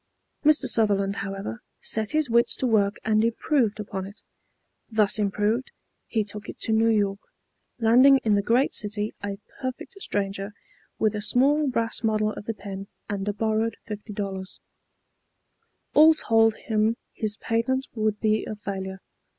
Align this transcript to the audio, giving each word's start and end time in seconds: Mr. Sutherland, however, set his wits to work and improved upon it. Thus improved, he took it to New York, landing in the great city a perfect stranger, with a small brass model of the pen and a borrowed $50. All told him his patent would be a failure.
Mr. 0.43 0.65
Sutherland, 0.65 1.17
however, 1.17 1.61
set 1.79 2.09
his 2.09 2.27
wits 2.27 2.55
to 2.55 2.65
work 2.65 2.95
and 3.05 3.23
improved 3.23 3.79
upon 3.79 4.07
it. 4.07 4.23
Thus 4.89 5.19
improved, 5.19 5.71
he 6.07 6.23
took 6.23 6.49
it 6.49 6.57
to 6.61 6.71
New 6.71 6.89
York, 6.89 7.19
landing 7.77 8.17
in 8.23 8.33
the 8.33 8.41
great 8.41 8.73
city 8.73 9.13
a 9.23 9.37
perfect 9.61 9.93
stranger, 10.01 10.53
with 10.97 11.13
a 11.13 11.21
small 11.21 11.67
brass 11.67 12.03
model 12.03 12.31
of 12.31 12.45
the 12.45 12.55
pen 12.55 12.87
and 13.09 13.27
a 13.27 13.31
borrowed 13.33 13.77
$50. 13.87 14.59
All 15.93 16.15
told 16.15 16.55
him 16.55 16.97
his 17.13 17.37
patent 17.37 17.85
would 17.93 18.19
be 18.19 18.43
a 18.47 18.55
failure. 18.55 19.01